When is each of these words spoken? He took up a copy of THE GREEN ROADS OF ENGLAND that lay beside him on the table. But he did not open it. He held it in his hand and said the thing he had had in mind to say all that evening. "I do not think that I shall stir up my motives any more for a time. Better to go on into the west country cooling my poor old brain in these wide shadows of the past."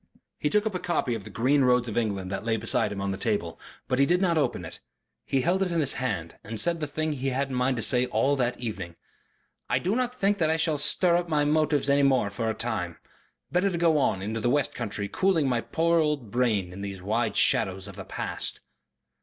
He 0.39 0.49
took 0.49 0.65
up 0.65 0.73
a 0.73 0.79
copy 0.79 1.13
of 1.13 1.25
THE 1.25 1.29
GREEN 1.29 1.63
ROADS 1.63 1.87
OF 1.87 1.95
ENGLAND 1.95 2.31
that 2.31 2.43
lay 2.43 2.57
beside 2.57 2.91
him 2.91 2.99
on 3.01 3.11
the 3.11 3.19
table. 3.19 3.59
But 3.87 3.99
he 3.99 4.07
did 4.07 4.19
not 4.19 4.35
open 4.35 4.65
it. 4.65 4.79
He 5.27 5.41
held 5.41 5.61
it 5.61 5.71
in 5.71 5.79
his 5.79 5.93
hand 5.93 6.39
and 6.43 6.59
said 6.59 6.79
the 6.79 6.87
thing 6.87 7.13
he 7.13 7.27
had 7.27 7.35
had 7.37 7.49
in 7.51 7.55
mind 7.55 7.75
to 7.75 7.83
say 7.83 8.07
all 8.07 8.35
that 8.37 8.59
evening. 8.59 8.95
"I 9.69 9.77
do 9.77 9.95
not 9.95 10.15
think 10.15 10.39
that 10.39 10.49
I 10.49 10.57
shall 10.57 10.79
stir 10.79 11.17
up 11.17 11.29
my 11.29 11.45
motives 11.45 11.87
any 11.87 12.01
more 12.01 12.31
for 12.31 12.49
a 12.49 12.55
time. 12.55 12.97
Better 13.51 13.69
to 13.69 13.77
go 13.77 13.99
on 13.99 14.23
into 14.23 14.39
the 14.39 14.49
west 14.49 14.73
country 14.73 15.07
cooling 15.07 15.47
my 15.47 15.61
poor 15.61 15.99
old 15.99 16.31
brain 16.31 16.73
in 16.73 16.81
these 16.81 16.99
wide 16.99 17.35
shadows 17.35 17.87
of 17.87 17.95
the 17.95 18.03
past." 18.03 18.59